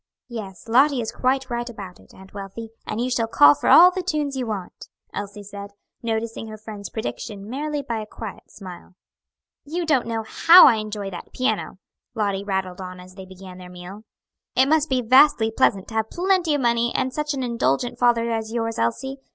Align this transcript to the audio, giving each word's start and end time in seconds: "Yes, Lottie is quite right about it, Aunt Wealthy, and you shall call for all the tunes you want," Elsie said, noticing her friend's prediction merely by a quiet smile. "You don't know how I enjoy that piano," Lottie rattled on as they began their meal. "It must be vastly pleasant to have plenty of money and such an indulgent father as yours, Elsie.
"Yes, 0.29 0.67
Lottie 0.67 0.99
is 0.99 1.11
quite 1.11 1.51
right 1.51 1.69
about 1.69 1.99
it, 1.99 2.11
Aunt 2.11 2.33
Wealthy, 2.33 2.71
and 2.87 2.99
you 2.99 3.11
shall 3.11 3.27
call 3.27 3.53
for 3.53 3.69
all 3.69 3.91
the 3.91 4.01
tunes 4.01 4.35
you 4.35 4.47
want," 4.47 4.89
Elsie 5.13 5.43
said, 5.43 5.73
noticing 6.01 6.47
her 6.47 6.57
friend's 6.57 6.89
prediction 6.89 7.47
merely 7.47 7.83
by 7.83 7.99
a 8.01 8.07
quiet 8.07 8.49
smile. 8.49 8.95
"You 9.63 9.85
don't 9.85 10.07
know 10.07 10.23
how 10.23 10.65
I 10.65 10.77
enjoy 10.77 11.11
that 11.11 11.31
piano," 11.33 11.77
Lottie 12.15 12.43
rattled 12.43 12.81
on 12.81 12.99
as 12.99 13.13
they 13.13 13.25
began 13.27 13.59
their 13.59 13.69
meal. 13.69 14.03
"It 14.55 14.65
must 14.65 14.89
be 14.89 15.03
vastly 15.03 15.51
pleasant 15.51 15.87
to 15.89 15.93
have 15.93 16.09
plenty 16.09 16.55
of 16.55 16.61
money 16.61 16.91
and 16.95 17.13
such 17.13 17.35
an 17.35 17.43
indulgent 17.43 17.99
father 17.99 18.31
as 18.31 18.51
yours, 18.51 18.79
Elsie. 18.79 19.19